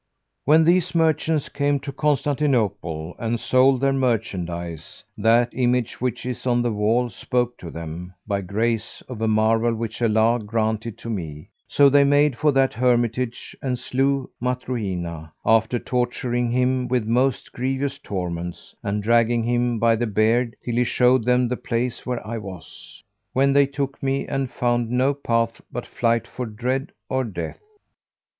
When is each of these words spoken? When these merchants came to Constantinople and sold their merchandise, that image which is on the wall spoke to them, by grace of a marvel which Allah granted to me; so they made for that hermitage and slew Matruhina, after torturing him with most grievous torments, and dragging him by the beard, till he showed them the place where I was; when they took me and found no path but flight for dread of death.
When 0.45 0.63
these 0.63 0.95
merchants 0.95 1.47
came 1.47 1.79
to 1.81 1.91
Constantinople 1.91 3.15
and 3.19 3.39
sold 3.39 3.81
their 3.81 3.93
merchandise, 3.93 5.03
that 5.15 5.49
image 5.51 6.01
which 6.01 6.25
is 6.25 6.47
on 6.47 6.63
the 6.63 6.71
wall 6.71 7.11
spoke 7.11 7.55
to 7.59 7.69
them, 7.69 8.15
by 8.25 8.41
grace 8.41 9.03
of 9.07 9.21
a 9.21 9.27
marvel 9.27 9.75
which 9.75 10.01
Allah 10.01 10.39
granted 10.43 10.97
to 10.97 11.09
me; 11.11 11.49
so 11.67 11.87
they 11.87 12.03
made 12.03 12.35
for 12.35 12.51
that 12.51 12.73
hermitage 12.73 13.55
and 13.61 13.77
slew 13.77 14.27
Matruhina, 14.41 15.33
after 15.45 15.77
torturing 15.77 16.49
him 16.49 16.87
with 16.87 17.05
most 17.05 17.51
grievous 17.53 17.99
torments, 17.99 18.73
and 18.81 19.03
dragging 19.03 19.43
him 19.43 19.77
by 19.77 19.95
the 19.95 20.07
beard, 20.07 20.55
till 20.65 20.73
he 20.77 20.83
showed 20.83 21.25
them 21.25 21.47
the 21.47 21.57
place 21.57 22.07
where 22.07 22.25
I 22.25 22.39
was; 22.39 23.03
when 23.33 23.53
they 23.53 23.67
took 23.67 24.01
me 24.01 24.25
and 24.25 24.49
found 24.49 24.89
no 24.89 25.13
path 25.13 25.61
but 25.71 25.85
flight 25.85 26.25
for 26.25 26.47
dread 26.47 26.91
of 27.07 27.35
death. 27.35 27.61